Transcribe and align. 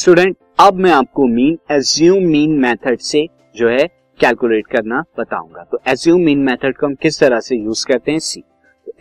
Student 0.00 0.36
अब 0.60 0.74
मैं 0.74 0.90
आपको 0.90 1.26
मीन 1.26 1.58
एज्यूम 1.70 2.24
मीन 2.24 2.50
मेथड 2.58 2.98
से 2.98 3.26
जो 3.56 3.68
है 3.68 3.86
कैलकुलेट 4.20 4.66
करना 4.66 5.02
बताऊँगा। 5.18 5.64
तो 5.72 5.78
एज्यूम 5.88 6.20
मीन 6.20 6.38
मेथड 6.38 6.76
को 6.76 6.86
हम 6.86 6.94
किस 6.94 7.20
तरह 7.20 7.40
से 7.40 7.56
यूज़ 7.56 7.84
करते 7.86 8.12
हैं? 8.12 8.18
सी 8.18 8.42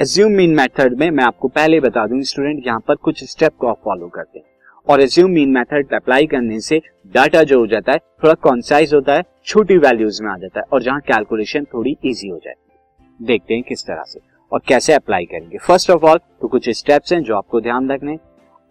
एज्यूम 0.02 0.32
मीन 0.32 0.56
मेथड 0.56 0.98
में 1.00 1.10
मैं 1.12 1.24
आपको 1.24 1.48
पहले 1.48 1.80
बता 1.80 2.06
दूँ 2.08 2.22
स्टूडेंट 2.22 2.68
यहाँ 2.68 2.80
पर 2.80 2.96
कुछ 2.96 3.24
स्टेप 3.24 3.56
को 3.60 3.68
आप 3.68 3.82
फॉलो 3.86 4.08
करते 4.08 4.40
हैं। 4.40 4.46
और 4.88 5.02
एज्यूम 5.02 5.32
मीन 5.32 5.50
मेथड 5.50 5.94
अप्लाई 5.94 6.28
करने 6.28 6.60
से 6.60 6.82
डाटा 7.14 7.44
जो 7.44 7.60
हो 7.60 7.68
जाता 7.68 7.92
है, 7.92 7.98
थोड़ा 7.98 8.34
कॉन्साइज 8.34 8.94
होता 8.94 9.14
है, 9.14 9.24
छोटी 9.46 9.78
वैल्यूज़ 9.78 10.24
में 10.24 10.32
आ 10.32 10.38
जाता 10.38 10.60
है 10.60 10.66
और 10.74 10.84
जहाँ 10.84 11.00
कैलकुलेशन 11.02 11.68
थोड़ी 11.74 11.98
इजी 12.06 12.30
हो 12.30 12.38
जाती 12.38 12.72
है 12.72 13.28
देखते 13.28 13.54
हैं 13.54 13.64
किस 13.64 13.86
तरह 13.88 14.04
से 14.08 14.20
और 14.52 14.62
कैसे 14.68 14.94
अप्लाई 14.94 15.26
करेंगे। 15.26 15.58
फ़र्स्ट 15.58 15.92
ऑफ़ 15.92 16.06
ऑल 16.06 16.18
तो 16.42 16.48
कुछ 16.48 16.70
स्टेप्स 16.70 17.14
हैं 17.14 17.24
जो 17.24 17.36
आपको 17.36 17.62
ध्यान 17.62 17.92
रखने 17.92 18.18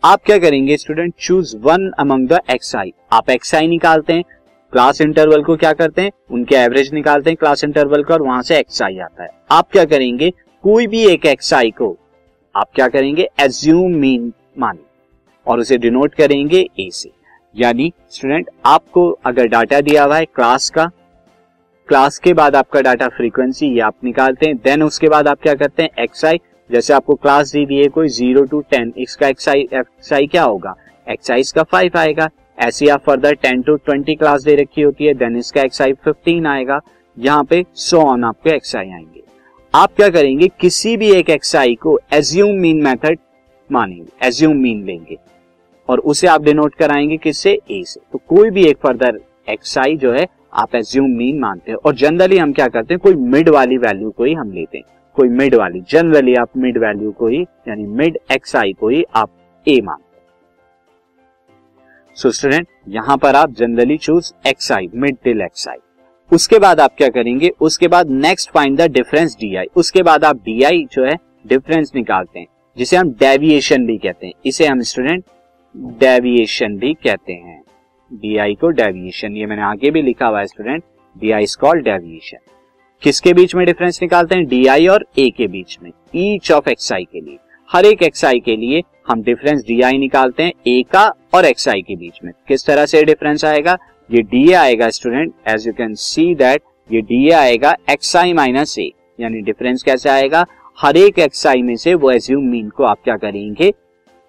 आप 0.04 0.20
क्या 0.24 0.36
करेंगे 0.38 0.76
student 0.76 1.12
choose 1.20 1.56
one 1.56 1.88
among 1.98 2.28
the 2.28 2.38
X 2.50 2.74
I 2.76 2.92
आप 3.12 3.30
एक्स 3.30 3.54
आई 3.54 3.66
निकालते 3.68 4.12
हैं 4.12 4.24
क्लास 4.72 5.00
इंटरवल 5.00 5.42
को 5.44 5.56
क्या 5.56 5.72
करते 5.72 6.02
हैं, 6.02 6.10
उनके 6.30 6.56
एवरेज 6.56 6.92
निकालते 6.94 7.30
हैं 7.30 7.36
क्लास 7.36 7.64
इंटरवल 7.64 8.02
का 8.04 8.14
और 8.14 8.22
वहाँ 8.22 8.42
से 8.42 8.58
एक्स 8.58 8.82
आई 8.82 8.98
आता 8.98 9.22
है। 9.22 9.30
आप 9.50 9.68
क्या 9.72 9.84
करेंगे, 9.84 10.30
कोई 10.64 10.86
भी 10.86 11.04
एक 11.06 11.26
एक्स 11.26 11.52
आई 11.54 11.70
को 11.70 11.96
आप 12.54 12.70
क्या 12.74 12.88
करेंगे 12.88 13.28
एज्यूम 13.40 13.94
मीन 13.94 14.32
माने 14.58 14.84
और 15.46 15.60
उसे 15.60 15.78
डिनोट 15.78 16.14
करेंगे 16.14 16.66
ए 16.80 16.88
से। 16.92 17.10
यानी 17.56 17.92
स्टूडेंट 18.10 18.50
आपको 18.66 19.10
अगर 19.26 19.46
डाटा 19.48 19.80
दिया 19.80 20.04
हुआ 20.04 20.16
है 20.16 20.24
क्लास 20.24 20.70
का 20.70 20.90
क्लास 21.88 22.18
के 22.18 22.32
बाद 22.34 22.56
आपका 22.56 22.80
डाटा 22.80 23.08
फ्रीक्वेंसी 23.08 23.66
ये 23.66 23.80
आप 23.80 23.94
निकालते 24.04 24.46
हैं 24.46 24.56
देन 24.56 24.82
उसके 24.82 25.08
बाद 25.08 25.28
आप 25.28 25.40
क्या 25.42 25.54
करते 25.54 25.82
हैं 25.82 26.02
एक्स 26.02 26.24
आई 26.24 26.40
जैसे 26.70 26.92
आपको 26.94 27.14
क्लास 27.14 27.52
दी 27.52 27.64
दी 27.66 27.76
है 27.76 27.88
कोई 27.88 28.08
ज़ीरो 28.08 28.42
टू 28.44 28.60
टेन 28.70 28.92
इसका 28.98 29.28
एक्स 29.28 29.48
आई 29.48 30.26
क्या 30.26 30.42
होगा? 30.42 30.74
एक्स 31.06 31.30
आई 31.30 31.40
इसका 31.40 31.62
फाइव 31.62 31.98
आएगा। 31.98 32.28
ऐसी 32.58 32.88
आप 32.88 33.02
further 33.02 33.34
ten 33.34 33.60
to 33.62 33.76
twenty 33.76 34.14
class 34.14 34.42
दे 34.42 34.54
रखी 34.56 34.82
होती 34.82 35.04
है 35.04 35.14
देन 35.14 35.36
इसका 35.36 35.62
एक्स 35.62 35.82
आई 35.82 35.92
फिफ्टीन 35.94 36.46
आएगा। 36.46 36.80
यहाँ 37.16 37.44
पे 37.44 37.64
सो 37.74 38.00
ऑन 38.00 38.24
आपके 38.24 38.50
एक्स 38.50 38.74
आई 38.76 38.90
आएँगे। 38.90 39.22
आप 39.74 39.94
क्या 39.96 40.08
करेंगे? 40.08 40.48
किसी 40.60 40.96
भी 40.96 41.10
एक 41.12 41.30
एक्स 41.30 41.54
आई 41.56 41.74
को 41.74 41.98
एज्यूम 42.12 42.54
मीन 42.56 42.82
मेथड 42.82 43.18
मानेंगे 43.70 44.26
एज्यूम 44.26 44.56
मीन 44.56 44.84
लेंगे। 44.84 45.16
और 45.88 45.98
उसे 46.00 46.26
आप 46.26 46.42
डिनोट 46.42 46.74
कराएँगे 46.74 47.16
किससे? 47.16 47.58
ए 47.70 47.82
से। 47.86 48.00
तो 48.12 48.20
कोई 48.28 48.50
भी 48.50 48.64
एक 48.64 48.78
फर्दर 48.78 49.20
एक्स 49.48 49.76
आई 49.78 49.96
जो 49.96 50.12
है, 50.12 50.26
आप 50.54 50.74
एज्यूम 50.74 51.10
मीन 51.10 51.38
मानते 51.40 51.70
हैं। 51.70 51.78
और 51.78 51.94
जनरली 51.94 52.38
हम 52.38 52.52
क्या 52.52 52.68
करते 52.68 52.94
हैं? 52.94 53.00
कोई 53.00 53.14
मिड 53.14 53.48
वाली 53.48 53.78
वैल्यू 53.78 54.10
को 54.10 54.24
ही 54.24 54.34
हम 54.34 54.52
लेते 54.52 54.78
हैं। 54.78 54.84
कोई 55.18 55.28
मिड 55.28 55.54
वाली 55.54 55.80
जनरली 55.90 56.34
आप 56.36 56.56
मिड 56.56 56.78
वैल्यू 56.78 57.10
को 57.12 57.26
ही, 57.28 57.40
यानी 57.68 57.84
मिड 57.84 58.18
एक्स 58.32 58.54
आई 58.56 58.72
को 58.72 58.88
ही 58.88 59.02
आप 59.14 59.30
ए 59.66 59.80
मानते 59.84 60.16
हैं। 60.16 60.26
सो 62.16 62.30
स्टूडेंट 62.30 62.66
यहाँ 62.88 63.16
पर 63.16 63.36
आप 63.36 63.52
generally 63.52 63.96
choose 63.98 64.32
X 64.48 64.70
I 64.72 64.88
mid 64.94 65.16
till 65.24 65.40
X 65.42 65.68
I 65.68 65.76
उसके 66.30 66.58
बाद 66.58 66.80
आप 66.80 66.94
क्या 66.96 67.08
करेंगे? 67.08 67.50
उसके 67.60 67.88
बाद 67.88 68.10
next 68.10 68.50
find 68.50 68.76
the 68.80 68.90
difference 68.92 69.36
D 69.40 69.54
I 69.56 69.66
उसके 69.76 70.02
बाद 70.02 70.24
आप 70.24 70.36
डी 70.44 70.62
आई 70.62 70.84
जो 70.92 71.04
है 71.04 71.16
डिफरेंस 71.46 71.92
निकालते 71.94 72.38
हैं, 72.38 72.46
जिसे 72.76 72.96
हम 72.96 73.10
डेविएशन 73.20 73.86
भी 73.86 73.96
कहते 73.98 74.26
हैं। 74.26 74.34
इसे 74.46 74.66
हम 74.66 74.80
स्टूडेंट 74.82 75.24
डेविएशन 76.00 76.76
भी 76.78 76.92
कहते 76.94 77.32
हैं। 77.32 77.62
डी 78.10 78.36
आई 78.36 78.54
को 78.54 78.68
डेविएशन 78.72 79.36
ये 79.36 79.46
मैंने 79.46 79.62
आगे 79.62 79.90
भी 79.90 80.02
लिखा 80.02 80.26
हुआ 80.26 80.40
है 80.40 80.46
student 80.46 80.82
D 81.16 81.30
I 81.30 81.42
is 81.42 81.56
called 81.60 81.84
deviation 81.84 82.38
किसके 83.02 83.32
बीच 83.32 83.54
में 83.54 83.64
डिफरेंस 83.66 83.98
निकालते 84.02 84.34
हैं? 84.34 84.46
डी 84.46 84.66
आई 84.66 84.86
और 84.86 85.04
ए 85.18 85.28
के 85.30 85.46
बीच 85.46 85.78
में। 85.82 85.90
ईच 86.16 86.50
ऑफ़ 86.52 86.68
एक्स 86.68 86.92
आई 86.92 87.04
के 87.04 87.20
लिए। 87.20 87.38
हर 87.70 87.84
एक 87.84 88.02
एक्स 88.02 88.24
आई 88.24 88.40
के 88.40 88.56
लिए 88.56 88.82
हम 89.08 89.22
डिफरेंस 89.22 89.62
डी 89.66 89.80
आई 89.82 89.98
निकालते 89.98 90.42
हैं 90.42 90.52
ए 90.66 90.82
का 90.92 91.06
और 91.34 91.44
एक्स 91.44 91.68
आई 91.68 91.82
के 91.82 91.96
बीच 91.96 92.18
में। 92.24 92.32
किस 92.48 92.66
तरह 92.66 92.86
से 92.86 93.02
डिफरेंस 93.04 93.44
आएगा? 93.44 93.76
ये 94.10 94.22
डी 94.22 94.52
आएगा 94.52 94.88
student 94.90 95.32
as 95.48 95.66
you 95.66 95.72
can 95.72 95.94
see 95.94 96.34
that 96.34 96.62
ये 96.90 97.00
डी 97.00 97.30
आएगा 97.30 97.74
एक्स 97.90 98.14
आई 98.16 98.32
माइनस 98.32 98.78
ए 98.78 98.90
यानी 99.20 99.40
डिफरेंस 99.40 99.82
कैसे 99.82 100.08
आएगा? 100.08 100.44
हर 100.80 100.96
एक 100.96 101.18
एक्स 101.18 101.46
आई 101.46 101.62
में 101.62 101.76
से 101.76 101.94
वो 101.94 102.10
एज्यूम 102.10 102.44
मीन 102.44 102.68
को 102.68 102.84
आप 102.84 102.98
क्या 103.04 103.16
करेंगे? 103.16 103.72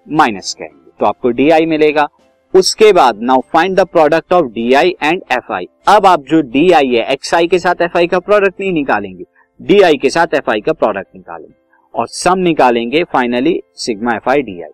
माइनस 0.06 0.54
करेंगे। 0.58 0.90
तो 1.00 1.06
आपको 1.06 1.30
डी 1.30 1.50
आई 1.50 1.66
मिलेगा। 1.66 2.08
उसके 2.54 2.92
बाद 2.92 3.18
now 3.22 3.40
find 3.52 3.76
the 3.76 3.84
product 3.86 4.32
of 4.32 4.46
D 4.52 4.72
I 4.74 4.94
and 5.02 5.22
F 5.32 5.52
I 5.52 5.66
अब 5.88 6.06
आप 6.06 6.22
जो 6.30 6.40
डी 6.42 6.70
आई 6.70 6.88
है 6.88 7.04
एक्स 7.12 7.34
आई 7.34 7.46
के 7.48 7.58
साथ 7.58 7.82
एफ़ 7.82 7.96
आई 7.98 8.06
का 8.06 8.18
प्रोडक्ट 8.18 8.60
नहीं 8.60 8.72
निकालेंगे। 8.72 9.24
डी 9.60 9.80
आई 9.82 9.96
के 9.96 10.10
साथ 10.10 10.34
एफ़ 10.34 10.50
आई 10.50 10.60
का 10.60 10.72
प्रोडक्ट 10.72 11.14
निकालेंगे। 11.16 11.54
और 11.94 12.06
सम 12.08 12.38
निकालेंगे 12.38 13.02
finally 13.12 13.60
sigma 13.76 14.14
F 14.14 14.28
I 14.30 14.42
D 14.42 14.60
I 14.62 14.70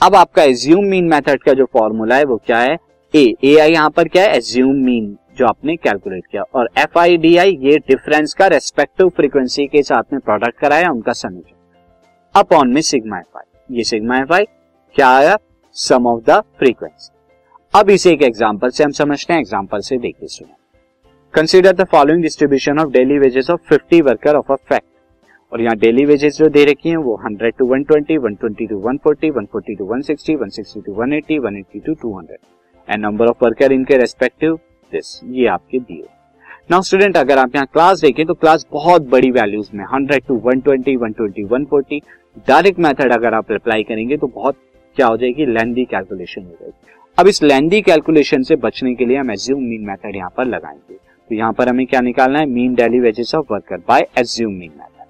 अब 0.00 0.14
आपका 0.14 0.42
एज्यूम 0.42 0.84
मीन 0.86 1.08
मेथड 1.08 1.42
का 1.42 1.52
जो 1.52 1.64
फॉर्मूला 1.72 2.16
है, 2.16 2.24
वो 2.24 2.36
क्या 2.46 2.58
है? 2.58 2.76
ए 3.14 3.34
ए 3.44 3.56
आई 3.58 3.72
यहाँ 3.72 3.90
पर 3.90 4.08
क्या 4.08 4.22
है? 4.24 4.36
एज्यूम 4.36 4.84
मीन 4.84 5.16
जो 5.38 5.46
आपने 5.46 5.76
कैलकुलेट 5.76 6.26
किया। 6.30 6.42
और 6.54 6.68
एफ़ 6.78 6.98
आई 6.98 7.16
डी 7.16 7.36
आई 7.36 7.56
ये 7.62 7.78
डिफरेंस 7.88 8.34
का 8.34 8.46
रेस्पेक्टिव 8.48 9.08
फ्रीक्वेंसी 9.16 9.66
के 9.66 9.82
साथ 9.82 10.12
में 10.12 10.20
प्रोडक्ट 10.20 10.58
कराया, 10.60 10.90
उनका 10.90 11.12
समीशन 11.12 11.52
अपॉन 12.34 12.72
में 12.74 12.80
सिग्मा 12.82 13.18
एफ़ 13.18 13.38
आई 13.38 13.76
ये 13.76 13.84
सिग्मा 13.84 14.18
एफ़ 14.18 14.32
आई 14.32 14.44
क्या 14.96 15.08
आया? 15.08 15.36
सम 15.76 16.06
ऑफ़ 16.06 16.20
द 16.22 16.40
फ्रीक्वेंसी 16.58 17.10
अब 17.74 17.88
इसे 17.90 18.10
एक 18.12 18.22
एग्ज़ाम्पल 18.22 18.70
से 18.70 18.84
हम 18.84 18.90
समझते 18.92 19.32
हैं 19.32 19.40
एग्ज़ाम्पल 19.40 19.80
से 19.80 19.96
देखिए 19.98 20.28
सुनिए 20.28 20.54
consider 21.34 21.72
the 21.72 21.84
following 21.84 22.22
distribution 22.22 22.78
of 22.78 22.90
daily 22.90 23.18
wages 23.18 23.48
of 23.50 23.72
50 23.72 24.00
worker 24.02 24.36
of 24.36 24.52
a 24.52 24.56
fact 24.68 24.86
और 25.52 25.60
यहाँ 25.60 25.76
डेली 25.76 26.04
वेजेस 26.04 26.36
जो 26.36 26.48
दे 26.48 26.64
रखी 26.64 26.88
हैं 26.88 26.96
वो 26.98 27.16
100 27.24 27.50
to 27.58 27.66
120, 27.66 28.18
120 28.18 28.68
to 28.68 28.78
140, 28.82 29.30
140 29.32 29.78
to 29.78 29.86
160, 29.86 30.36
160 30.38 30.84
to 30.86 30.94
180, 30.94 31.38
180 31.40 31.80
to 31.86 31.94
200 32.04 32.36
and 32.88 33.04
number 33.04 33.26
of 33.26 33.44
worker 33.44 33.72
इनके 33.72 33.96
रेस्पेक्टिव 33.96 34.54
दिस 34.92 35.08
ये 35.30 35.46
आपके 35.46 35.78
दिए 35.80 36.04
नाउ 36.70 36.82
स्टूडेंट 36.82 37.16
अगर 37.16 37.38
आप 37.38 37.54
यहाँ 37.54 37.66
क्लास 37.72 38.00
देखें 38.00 38.24
तो 38.26 38.34
क्लास 38.34 38.66
बहुत 38.72 39.08
बड़ी 39.08 39.30
वैल्यूज़ 39.30 39.70
में 39.74 39.84
100 39.86 40.20
टू 40.28 40.38
120, 40.46 40.96
120, 40.98 41.50
140 41.52 42.00
डायरेक्ट 42.48 42.78
मेथड 42.78 43.12
अगर 43.12 43.34
आप 43.34 43.52
अप्लाई 43.52 43.82
करेंगे 43.82 44.16
तो 44.16 44.26
बहुत 44.26 44.56
क्या 44.96 45.06
हो 45.06 45.16
जाएगी? 45.16 45.46
लेंदी 45.46 45.84
कैलकुलेशन 45.84 46.42
हो 46.42 46.56
जाएगी। 46.60 46.92
अब 47.18 47.28
इस 47.28 47.42
लेंदी 47.42 47.80
कैलकुलेशन 47.82 48.42
से 48.42 48.56
बचने 48.58 48.94
के 48.94 49.04
लिए 49.04 49.16
हम 49.16 49.30
एज्यूम 49.30 49.62
मीन 49.62 49.86
मेथड 49.86 50.16
यहाँ 50.16 50.32
पर 50.36 50.44
लगाएँगे। 50.46 50.94
तो 50.94 51.34
यहाँ 51.34 51.52
पर 51.52 51.68
हमें 51.68 51.86
क्या 51.86 52.00
निकालना 52.00 52.38
है? 52.38 52.46
Mean 52.46 52.74
daily 52.74 53.00
wages 53.00 53.34
of 53.34 53.52
worker 53.52 53.76
by 53.88 54.06
assume 54.18 54.52
mean 54.52 54.70
method 54.70 55.06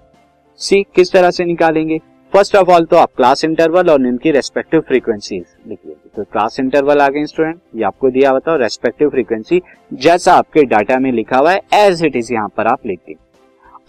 see 0.59 0.81
किस 0.95 1.11
तरह 1.11 1.31
से 1.31 1.45
निकालेंगे? 1.45 1.99
फ़र्स्ट 2.33 2.55
ऑफ़ 2.55 2.69
ऑल 2.71 2.85
तो 2.85 2.97
आप 2.97 3.09
क्लास 3.17 3.43
इंटरवल 3.45 3.89
और 3.89 4.05
इनकी 4.07 4.31
रेस्पेक्टिव 4.31 4.79
फ्रीक्वेंसी 4.79 5.35
लिख 5.35 5.79
लीजिए 5.85 6.09
तो 6.15 6.23
क्लास 6.23 6.59
इंटरवल 6.59 7.01
आ 7.01 7.07
गए 7.09 7.25
स्टूडेंट 7.25 7.59
ये 7.75 7.83
आपको 7.83 8.09
दिया 8.09 8.29
हुआ 8.29 8.39
था 8.39 8.55
रेस्पेक्टिव 8.55 9.09
फ्रीक्वेंसी 9.09 9.61
जैसा 9.93 10.33
आपके 10.33 10.63
डाटा 10.65 10.97
में 10.99 11.11
लिखा 11.11 11.37
हुआ 11.37 11.51
है 11.51 11.61
एज 11.75 12.03
इट 12.05 12.15
इज़ 12.15 12.33
यहाँ 12.33 12.49
पर 12.57 12.67
आप 12.67 12.85
लिख 12.85 12.99
दीजिए 12.99 13.23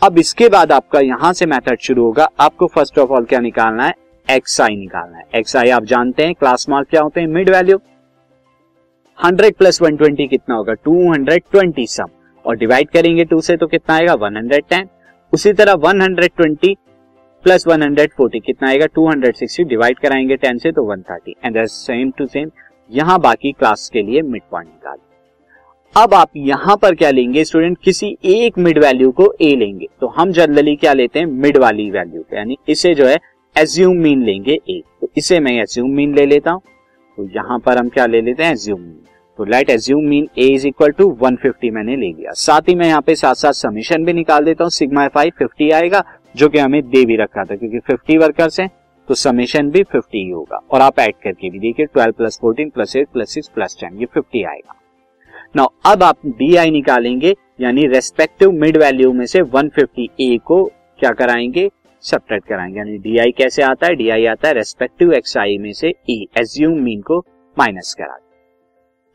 अब 0.02 0.18
इसके 0.18 0.48
बाद 0.48 0.72
आपका 0.72 1.00
यहाँ 1.00 1.32
से 1.32 1.46
मेथड 1.46 1.78
शुरू 1.80 2.04
होगा। 2.04 2.28
आपको 2.40 2.66
फ़र्स्ट 2.66 2.98
ऑफ़ 2.98 3.10
ऑल 3.10 3.24
क्या 3.24 3.40
निकालना 3.40 3.86
है? 3.86 3.94
एक्स 4.28 4.60
आई 4.60 4.76
निकालना 4.76 5.18
है। 5.18 5.24
एक्स 5.34 5.56
आई 5.56 5.70
आप 5.70 5.84
जानते 5.84 6.24
हैं 6.24 6.34
क्लास 6.34 6.68
मार्क 6.68 6.88
क्या 6.90 7.00
होते 7.02 7.20
हैं? 7.20 7.26
Mid 7.28 7.50
value 7.50 7.76
hundred 9.18 9.54
plus 9.54 9.80
one 9.82 9.96
twenty 9.96 10.26
कितना 10.28 10.54
होगा? 10.54 10.72
टू 10.74 11.12
हंड्रेड 11.12 11.42
ट्वेंटी 11.50 11.86
सम 11.86 12.08
और 12.44 12.56
डिवाइड 12.56 12.90
करेंगे 12.90 13.24
टू 13.24 13.40
से 13.40 13.56
तो 13.56 13.66
कितना 13.66 13.94
आएगा? 13.96 14.14
वन 14.14 14.36
हंड्रेड 14.36 14.64
टेन 14.70 14.88
उसी 15.32 15.52
तरह 15.52 15.74
one 15.78 16.02
hundred 16.02 16.30
twenty 16.36 16.74
plus 17.44 17.66
one 17.66 17.82
hundred 17.82 18.12
forty 18.16 18.40
कितना 18.40 18.68
आएगा? 18.68 18.86
टू 18.86 19.08
हंड्रेड 19.08 19.34
सिक्सटी 19.34 19.64
डिवाइड 19.64 19.98
कराएँगे 19.98 20.36
टेन 20.36 20.58
से 20.58 20.72
तो 20.72 20.84
one 20.84 21.02
thirty 21.02 21.34
and 21.44 21.64
same 21.66 22.10
to 22.18 22.26
same 22.26 22.50
यहाँ 22.90 23.18
बाकी 23.20 23.52
क्लास 23.52 23.88
के 23.92 24.02
लिए 24.02 24.22
मिड 24.22 24.42
पॉइंट 24.50 24.68
निकाल। 24.68 24.98
अब 25.94 26.14
आप 26.14 26.30
यहाँ 26.36 26.76
पर 26.76 26.94
क्या 26.94 27.10
लेंगे 27.10 27.44
स्टूडेंट 27.44 27.78
किसी 27.84 28.16
एक 28.24 28.58
मिड 28.58 28.78
वैल्यू 28.78 29.10
को 29.12 29.32
ए 29.42 29.54
लेंगे। 29.56 29.86
तो 30.00 30.06
हम 30.08 30.32
जनरली 30.32 30.76
क्या 30.76 30.92
लेते 30.92 31.18
हैं? 31.18 31.26
मिड 31.26 31.56
वाली 31.56 31.90
वैल्यू 31.90 32.24
यानी 32.34 32.56
इसे 32.68 32.94
जो 32.94 33.06
है 33.06 33.18
एज्यूम 33.56 33.96
मीन 33.96 34.22
लेंगे 34.22 34.52
ए 34.70 34.82
तो 35.00 35.08
इसे 35.16 35.38
मैं 35.40 35.52
एज्यूम 35.52 35.90
मीन 35.90 36.14
ले 36.14 36.24
लेता 36.26 36.50
हूँ। 36.50 36.60
तो 37.18 37.28
यहाँ 37.36 37.58
पर 37.58 37.78
हम 37.78 37.88
क्या 37.88 38.06
ले 38.06 38.20
लेते 38.20 38.42
हैं? 38.42 38.52
एज्यूम 38.52 38.80
मीन 38.80 38.98
तो 39.38 39.44
let 39.44 39.70
assume 39.70 40.04
mean 40.04 40.28
A 40.38 40.46
is 40.46 40.66
equal 40.66 40.90
to 40.90 41.08
150 41.22 41.70
मैंने 41.72 41.96
ले 41.96 42.06
लिया। 42.08 42.32
साथ 42.34 42.68
ही 42.68 42.74
मैं 42.74 42.86
यहाँ 42.86 43.00
पे 43.02 43.14
साथ 43.14 43.34
साथ 43.34 43.52
समीशन 43.52 44.04
भी 44.04 44.12
निकाल 44.12 44.44
देता 44.44 44.64
हूँ। 44.64 44.70
सिग्मा 44.70 45.04
एफ़ 45.04 45.18
आई 45.18 45.30
फिफ्टी 45.30 45.70
आएगा, 45.70 46.04
जो 46.34 46.48
कि 46.48 46.58
हमें 46.58 46.82
दे 46.82 47.04
भी 47.06 47.16
रखा 47.16 47.44
था, 47.44 47.56
क्योंकि 47.56 47.78
50 47.88 48.18
वर्कर्स 48.18 48.60
हैं 48.60 48.68
तो 49.08 49.14
समीशन 49.14 49.70
भी 49.70 49.82
50 49.84 50.14
ही 50.14 50.28
होगा। 50.30 50.60
और 50.70 50.80
आप 50.80 50.98
ऐड 50.98 51.14
करके 51.24 51.50
भी 51.50 51.58
देखिए 51.58 51.86
12 51.96 52.12
plus 52.12 52.38
fourteen 52.40 52.70
plus 52.70 52.96
eight 52.96 53.08
plus 53.08 53.34
six 53.34 53.48
plus 53.48 53.76
ten 53.80 53.98
ये 54.00 54.06
50 54.16 54.44
आएगा। 54.44 54.80
नाउ 55.56 55.68
अब 55.86 56.02
आप 56.02 56.26
डी 56.28 56.54
आई 56.56 56.70
निकालेंगे, 56.70 57.34
यानी 57.60 57.86
रेस्पेक्टिव 57.86 58.52
मिड 58.52 58.76
वैल्यू 58.76 59.12
में 59.12 59.26
से 59.26 59.42
150 59.42 60.08
ए 60.20 60.36
को 60.44 60.64
क्या 61.00 61.10
कराएँगे? 61.12 61.68
सब्ट्रैक्ट 62.02 62.46
कराएँगे। 62.48 62.78
यानी 62.78 62.98
डी 62.98 63.16
आई 63.18 63.30
कैसे 63.38 63.62
आता 63.62 63.86
है? 63.86 63.94
डी 63.94 64.08
आई 64.10 64.26
आता 64.26 64.48
है 64.48 64.54
रेस्पेक्टिव 64.54 65.12
एक्स 65.12 65.36
आई 65.36 65.58
में 65.58 65.72
से 65.72 65.94
ई 66.10 66.26
एज्यूम 66.38 66.78
मीन 66.80 67.00
को 67.02 67.18
माइनस 67.56 67.94
करा 67.98 68.18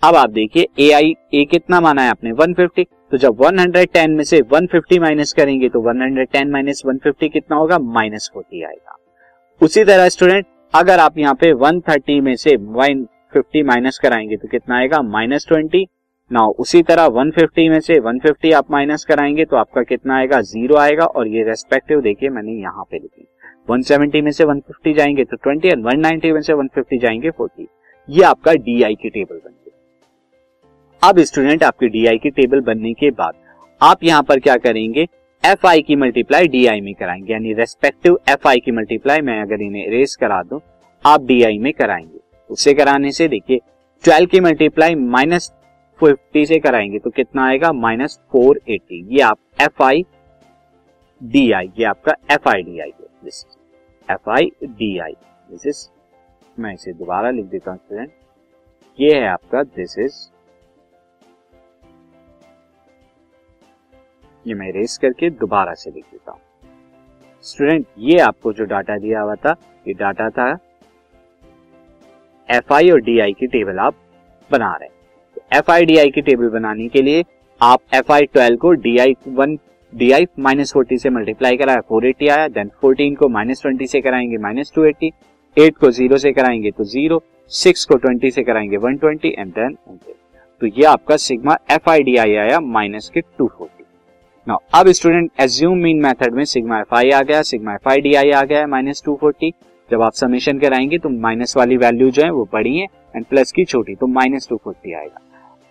अब 0.03 0.15
आप 0.15 0.29
देखिए 0.29 0.67
ए 0.79 0.91
आई 0.91 1.13
ए 1.33 1.43
कितना 1.45 1.79
माना 1.81 2.01
है 2.01 2.09
आपने? 2.09 2.31
150 2.31 2.85
तो 3.11 3.17
जब 3.17 3.41
110 3.41 4.07
में 4.09 4.23
से 4.23 4.39
150 4.43 4.99
माइनस 4.99 5.33
करेंगे 5.33 5.69
तो 5.69 5.79
110 5.83 6.51
माइनस 6.51 6.81
150 6.87 7.29
कितना 7.29 7.57
होगा? 7.57 7.77
माइनस 7.79 8.29
फोर्टी 8.33 8.63
आएगा। 8.63 8.95
उसी 9.61 9.83
तरह 9.83 10.09
स्टूडेंट 10.09 10.45
अगर 10.73 10.99
आप 10.99 11.17
यहाँ 11.17 11.33
पे 11.35 11.53
130 11.53 12.19
में 12.21 12.35
से 12.35 12.55
फिफ्टी 13.33 13.63
माइनस 13.63 13.99
कराएँगे 13.99 14.37
तो 14.37 14.47
कितना 14.47 14.77
आएगा? 14.77 15.01
माइनस 15.01 15.45
ट्वेंटी 15.47 15.85
नाउ 16.31 16.51
उसी 16.59 16.81
तरह 16.83 17.07
150 17.11 17.67
में 17.69 17.79
से 17.79 17.95
150 17.99 18.53
आप 18.53 18.69
माइनस 18.71 19.03
कराएँगे 19.05 19.45
तो 19.45 19.55
आपका 19.57 19.81
कितना 19.83 20.17
आएगा? 20.17 20.39
ज़ीरो 20.41 20.75
आएगा 20.75 21.05
और 21.05 21.27
ये 21.27 21.43
रेस्पेक्टिव 21.43 22.01
देखिए 22.01 22.29
मैंने 22.29 22.51
यहाँ 22.53 22.83
पे 22.91 22.97
लिखी। 22.97 23.27
170 23.69 24.21
में 24.21 24.31
से 24.31 24.43
150 24.43 24.93
जाएँगे 24.97 25.23
तो 25.23 25.37
20 25.39 25.65
एंड 25.65 25.85
190 25.85 26.31
में 26.33 26.41
से 26.41 26.53
150 26.53 26.99
जाएँगे 27.01 27.31
40 27.31 27.67
ये 28.09 28.23
आपका 28.23 28.53
डी 28.53 28.81
आई 28.83 28.95
की 28.95 29.09
टेबल 29.09 29.35
बन 29.35 29.49
गई। 29.49 29.71
अब 31.01 31.19
स्टूडेंट 31.21 31.63
आपकी 31.63 31.87
डी 31.89 32.05
आई 32.05 32.17
की 32.17 32.29
टेबल 32.31 32.61
बनने 32.63 32.93
के 32.93 33.11
बाद 33.11 33.33
आप 33.81 34.03
यहाँ 34.03 34.23
पर 34.23 34.39
क्या 34.39 34.57
करेंगे? 34.57 35.07
एफ़ 35.43 35.67
आई 35.67 35.81
की 35.81 35.95
मल्टीप्लाई 35.97 36.47
डी 36.47 36.65
आई 36.67 36.81
में 36.81 36.93
कराएँगे। 36.95 37.33
यानी 37.33 37.53
रेस्पेक्टिव 37.53 38.19
एफ़ 38.29 38.47
आई 38.47 38.59
की 38.59 38.71
मल्टीप्लाई 38.71 39.21
मैं 39.21 39.41
अगर 39.41 39.61
इन्हें 39.61 39.89
रेस 39.89 40.15
करा 40.15 40.41
दूँ, 40.43 40.61
आप 41.05 41.25
डी 41.25 41.43
आई 41.43 41.57
में 41.57 41.73
कराएँगे। 41.73 42.19
उससे 42.49 42.73
कराने 42.73 43.11
से 43.11 43.27
देखिए 43.27 43.59
ट्वेल्व 44.03 44.27
की 44.27 44.39
मल्टीप्लाई 44.39 44.95
माइनस 44.95 45.51
फिफ्टी 46.01 46.45
से 46.45 46.59
कराएँगे 46.59 46.99
तो 46.99 47.09
कितना 47.09 47.45
आएगा? 47.47 47.71
माइनस 47.73 48.19
फोर 48.31 48.59
एटी 48.69 49.03
ये 49.15 49.21
आप 49.23 49.37
एफ़ 49.61 49.83
आई 49.83 50.05
डी 51.21 51.51
आई 51.51 51.71
ये 51.77 51.85
आपका 51.85 52.13
F 52.31 52.49
I 52.49 52.61
D 52.63 52.79
I 52.79 52.91
this 53.23 53.45
F 54.07 54.29
I 54.29 54.51
D 54.63 54.97
I 54.99 55.15
this 55.49 55.65
is 55.67 55.87
मैं 56.57 56.73
इसे 56.73 56.93
दोबारा 56.93 57.29
लिख 57.31 57.45
देता 57.45 57.71
हूँ 57.71 57.79
स्टूडेंट 57.79 58.11
ये 58.99 59.13
है 59.15 59.27
आपका 59.27 59.63
दिस 59.63 59.97
इज़ 59.99 60.15
ये 64.45 64.53
मैं 64.53 64.71
रेस 64.71 64.97
करके 64.97 65.29
दोबारा 65.29 65.73
से 65.73 65.91
लिख 65.91 66.05
देता 66.11 66.31
हूँ. 66.31 66.39
स्टूडेंट 67.45 67.85
ये 67.97 68.17
आपको 68.19 68.53
जो 68.53 68.65
डाटा 68.65 68.97
दिया 68.97 69.21
हुआ 69.21 69.35
था, 69.35 69.55
ये 69.87 69.93
डाटा 69.93 70.29
था 70.29 70.47
एफ़ 72.49 72.73
आई 72.73 72.89
और 72.89 73.01
डी 73.01 73.19
आई 73.19 73.33
की 73.33 73.47
टेबल 73.47 73.79
आप 73.79 73.95
बना 74.51 74.75
रहे 74.75 74.89
हैं. 74.89 74.95
एफ़ 75.51 75.71
आई 75.71 75.85
डी 75.85 75.97
आई 75.97 76.09
की 76.11 76.21
टेबल 76.21 76.49
बनाने 76.49 76.87
के 76.87 77.01
लिए 77.01 77.23
आप 77.61 77.79
एफ़ 77.93 78.11
आई 78.13 78.25
ट्वेल्व 78.33 78.57
को 78.57 78.71
D 78.83 78.97
I 78.97 79.15
one 79.27 79.57
D 79.93 80.11
I 80.11 80.25
minus 80.39 80.71
forty 80.73 80.97
से 80.97 81.09
मल्टीप्लाई 81.09 81.57
कराया 81.57 81.81
फोर 81.89 82.05
एट्टी 82.07 82.27
आया 82.27 82.47
देन 82.47 82.69
फोर्टीन 82.81 83.15
को 83.15 83.27
माइनस 83.29 83.61
ट्वेंटी 83.61 83.87
से 83.87 84.01
कराएँगे 84.01 84.37
माइनस 84.41 84.71
टू 84.75 84.83
एट्टी 84.85 85.11
एट 85.57 85.77
को 85.77 85.91
ज़ीरो 85.91 86.17
से 86.17 86.31
कराएँगे 86.31 86.71
तो 86.71 86.83
ज़ीरो 86.83 87.21
सिक्स 87.51 87.85
को 87.85 87.95
ट्वेंटी 87.95 88.31
से 88.31 88.43
कराएँगे 88.43 88.77
वन 88.77 88.97
ट्वेंटी 88.97 89.35
एंड 89.39 89.51
देन 89.53 89.75
तो 90.61 90.67
ये 90.67 90.83
आपका 90.85 91.17
sigma 91.17 91.57
F 91.71 91.89
I 91.89 92.03
D 92.03 92.15
I 92.17 92.35
आया 92.35 92.59
माइनस 92.59 93.09
के 93.13 93.21
टू 93.21 93.47
फोर्टी 93.57 93.83
नाउ 94.47 94.57
अब 94.79 94.91
स्टूडेंट 94.91 95.31
एज्यूम 95.41 95.77
मीन 95.77 96.01
मेथड 96.01 96.33
में 96.35 96.43
सिग्मा 96.45 96.79
एफ़ 96.79 96.95
आई 96.95 97.09
आ 97.09 97.21
गया 97.23 97.41
sigma 97.51 97.73
F 97.73 97.89
I 97.89 98.01
D 98.01 98.13
I 98.15 98.31
आ 98.31 98.43
गया 98.43 98.65
माइनस 98.67 99.01
टू 99.05 99.17
फोर्टी 99.21 99.53
जब 99.91 100.01
आप 100.01 100.13
समेशन 100.13 100.59
कराएँगे 100.59 100.97
तो 100.99 101.09
माइनस 101.09 101.57
वाली 101.57 101.77
वैल्यू 101.77 102.09
जो 102.09 102.23
है, 102.23 102.29
वो 102.31 102.47
बड़ी 102.53 102.77
है 102.77 102.85
एंड 103.15 103.25
प्लस 103.25 103.51
की 103.51 103.65
छोटी 103.65 103.95
तो 103.95 104.07
माइनस 104.07 104.47
टू 104.49 104.57
फोर्टी 104.63 104.93
आएगा. 104.93 105.19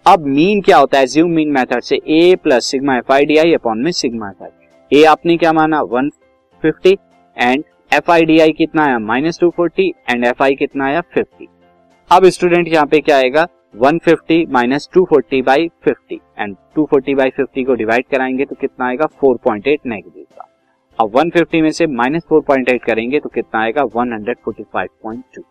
अब 0.06 0.20
मीन 0.26 0.60
क्या 0.60 0.76
होता 0.78 0.98
है? 0.98 1.06
ज्यूम 1.06 1.30
मीन 1.30 1.50
मेथड 1.52 1.82
से 1.82 1.96
A 1.96 2.36
plus 2.42 2.64
sigma 2.64 2.96
F 2.96 3.12
I 3.12 3.24
D 3.24 3.36
I 3.36 3.52
upon 3.52 3.78
में 3.78 3.90
सिग्मा 3.92 4.28
एफ़ 4.28 4.42
आई 4.44 5.00
ए 5.00 5.04
आपने 5.04 5.36
क्या 5.36 5.52
माना? 5.52 5.80
150 5.82 6.96
and 7.36 7.64
F 7.92 8.10
I 8.10 8.24
D 8.24 8.38
I 8.40 8.52
कितना 8.52 8.84
आया? 8.84 8.98
Minus 8.98 9.38
two 9.40 9.50
forty 9.50 9.94
and 10.10 10.24
F 10.24 10.42
I 10.42 10.54
कितना 10.54 10.86
आया? 10.86 11.02
50 11.18 11.46
अब 12.10 12.26
स्टूडेंट 12.26 12.68
यहाँ 12.68 12.86
पे 12.86 13.00
क्या 13.00 13.16
आएगा? 13.16 13.46
150 13.76 13.98
fifty 14.04 14.46
minus 14.46 14.88
two 14.94 15.04
forty 15.04 15.42
by 15.42 15.68
fifty 15.84 16.20
and 16.38 16.56
240 16.78 16.86
forty 16.86 17.14
by 17.14 17.30
fifty 17.30 17.64
को 17.64 17.74
डिवाइड 17.74 18.04
कराएँगे 18.10 18.44
तो 18.44 18.54
कितना 18.54 18.86
आएगा? 18.86 19.06
4.8 19.24 19.86
नेगेटिव 19.86 20.24
का। 20.38 20.48
अब 20.98 21.12
150 21.12 21.62
में 21.62 21.70
से 21.70 21.86
माइनस 21.86 22.22
फोर 22.28 22.40
पॉइंट 22.40 22.68
एट 22.68 22.84
करेंगे 22.84 23.20
तो 23.20 23.28
कितना 23.28 23.62
आएगा? 23.62 23.82
145.2 23.82 25.42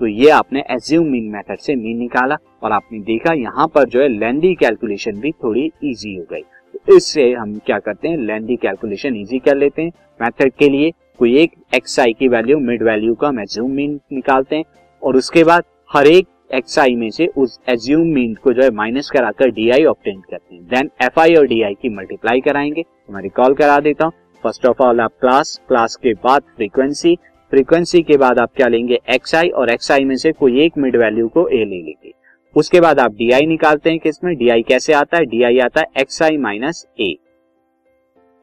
तो 0.00 0.06
ये 0.06 0.30
आपने 0.30 0.64
एज्यूम 0.70 1.06
मीन 1.06 1.30
मेथड 1.32 1.58
से 1.58 1.74
मीन 1.74 1.98
निकाला 1.98 2.36
और 2.62 2.72
आपने 2.72 2.98
देखा 3.00 3.32
यहाँ 3.32 3.66
पर 3.74 3.88
जो 3.88 4.00
है 4.00 4.08
लेंदी 4.08 4.54
कैलकुलेशन 4.54 5.20
भी 5.20 5.30
थोड़ी 5.32 5.70
इजी 5.84 6.14
हो 6.16 6.24
गई। 6.32 6.40
तो 6.40 6.96
इससे 6.96 7.30
हम 7.32 7.54
क्या 7.66 7.78
करते 7.78 8.08
हैं? 8.08 8.16
लेंदी 8.16 8.56
कैलकुलेशन 8.56 9.16
इजी 9.16 9.38
कर 9.38 9.56
लेते 9.56 9.82
हैं 9.82 9.92
मेथड 10.22 10.52
के 10.52 10.68
लिए। 10.68 10.90
कोई 11.18 11.36
एक 11.38 11.52
एक्स 11.74 11.98
आई 12.00 12.12
की 12.12 12.28
वैल्यू 12.28 12.58
मिड 12.58 12.82
वैल्यू 12.82 13.14
का 13.14 13.28
हम 13.28 13.40
एज्यूम 13.40 13.70
मीन 13.70 13.98
निकालते 14.12 14.56
हैं 14.56 14.64
और 15.02 15.16
उसके 15.16 15.44
बाद 15.44 15.64
हर 15.92 16.06
एक 16.06 16.26
एक्स 16.54 16.78
आई 16.78 16.94
में 16.94 17.10
से 17.10 17.26
उस 17.26 17.58
एज्यूम 17.68 18.06
मीन 18.14 18.34
को 18.34 18.52
जो 18.52 18.62
है 18.62 18.70
माइनस 18.70 19.10
कराकर 19.10 19.50
डी 19.50 19.68
आई 19.70 19.84
ऑप्टेन 19.84 20.20
करते 20.20 20.54
हैं। 20.54 20.64
देन 20.64 20.90
एफ़ 21.02 21.20
आई 21.20 21.34
और 21.34 21.46
डी 21.46 21.60
आई 21.62 21.74
की 21.74 21.88
मल्टीप्लाई 21.88 22.40
कराएँगे। 22.40 22.84
मैं 23.10 23.22
रिकॉल 23.22 23.54
करा 23.54 23.78
देता 23.80 24.04
हूँ। 24.04 24.12
फ़र्स्ट 24.44 24.66
ऑफ़ 24.66 24.82
ऑल 24.82 25.00
आप 25.00 25.12
क्लास 25.20 25.60
क्लास 25.68 25.96
के 25.96 26.12
बाद 26.14 26.42
फ्रीक्वेंसी 26.56 27.16
फ्रीक्वेंसी 27.52 28.00
के 28.02 28.16
बाद 28.16 28.38
आप 28.38 28.50
क्या 28.56 28.66
लेंगे? 28.68 28.98
एक्स 29.10 29.34
आई 29.34 29.48
और 29.48 29.70
एक्स 29.70 29.90
आई 29.92 30.04
में 30.04 30.16
से 30.16 30.32
कोई 30.32 30.60
एक 30.60 30.78
मिड 30.78 30.96
वैल्यू 30.96 31.28
को 31.28 31.46
ए 31.48 31.56
ले 31.56 31.64
लेंगे। 31.76 32.12
उसके 32.56 32.80
बाद 32.80 33.00
आप 33.00 33.12
डी 33.12 33.30
आई 33.30 33.46
निकालते 33.46 33.90
हैं 33.90 33.98
किसमें 33.98 34.34
डी 34.36 34.48
आई 34.48 34.62
कैसे 34.62 34.92
आता 34.92 35.16
है? 35.16 35.24
डी 35.24 35.42
आई 35.42 35.58
आता 35.58 35.80
है 35.80 35.86
X 36.00 36.22
I 36.22 36.36
minus 36.38 36.86
A 37.00 37.14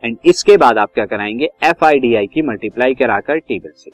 and 0.04 0.18
इसके 0.26 0.58
बाद 0.58 0.78
आप 0.78 0.94
क्या 0.94 1.06
कराएँगे? 1.06 1.50
एफ़ 1.64 1.86
आई 1.86 2.00
डी 2.00 2.14
आई 2.16 2.28
की 2.28 2.42
मल्टीप्लाई 2.42 2.96
कराकर 2.96 3.38
टेबल 3.38 3.72
से। 3.76 3.92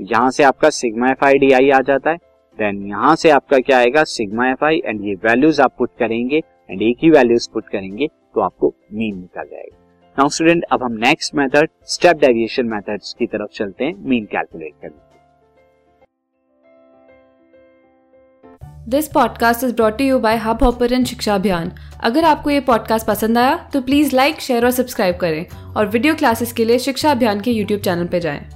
यहाँ 0.00 0.30
से 0.30 0.42
आपका 0.44 0.70
sigma 0.70 1.10
F 1.10 1.24
I 1.24 1.38
D 1.38 1.50
I 1.52 1.70
आ 1.70 1.80
जाता 1.80 2.10
है। 2.10 2.16
देन 2.58 2.86
यहाँ 2.88 3.14
से 3.16 3.30
आपका 3.30 3.58
क्या 3.58 3.78
आएगा? 3.78 4.04
सिग्मा 4.04 4.50
एफ़ 4.50 4.64
आई 4.64 4.82
एंड 4.84 5.04
ये 5.04 5.14
वैल्यूज़ 5.24 5.62
आप 5.62 5.74
पुट 5.78 5.90
करेंगे। 5.98 6.42
एंड 6.70 6.82
एक 6.82 6.96
ही 7.02 7.10
वैल्यूज़ 7.10 7.48
पुट 7.54 7.68
करेंगे 7.68 8.06
तो 8.06 8.40
आपको 8.40 8.74
मीन 8.92 9.16
निकल 9.16 9.44
जाएगा। 9.44 9.76
नाउ 10.20 10.28
स्टूडेंट 10.28 10.64
अब 10.72 10.82
हम 10.82 10.92
next 10.92 11.34
method 11.34 11.68
step 11.86 12.16
deviation 12.16 12.66
methods 12.66 13.14
की 13.18 13.26
तरफ़ 13.26 13.50
चलते 13.54 13.84
हैं 13.84 13.94
मीन 13.98 14.24
कैलकुलेट 14.24 14.72
करने 14.82 15.08
this 18.88 19.08
podcast 19.08 19.64
is 19.64 19.74
brought 19.74 20.00
you 20.00 20.18
by 20.18 20.36
Hubhopper 20.62 21.04
Shiksha 21.04 21.34
Abhiyan 21.34 21.72
अगर 22.04 22.24
आपको 22.24 22.50
ये 22.50 22.60
पॉडकास्ट 22.60 23.06
पसंद 23.06 23.38
आया 23.38 23.70
तो 23.72 23.82
प्लीज़ 23.82 24.16
लाइक 24.16 24.40
शेयर 24.40 24.64
और 24.64 24.70
सब्सक्राइब 24.70 25.16
करें। 25.16 25.46
और 25.76 25.86
वीडियो 25.86 26.14
क्लासेस 26.14 26.52
के 26.52 26.64
लिए 26.64 26.78
शिक्षा 26.78 27.10
अभियान 27.10 27.40
के 27.40 27.50
यूट्यूब 27.50 27.80
चैनल 27.80 28.06
पर 28.06 28.18
जाएँ। 28.18 28.49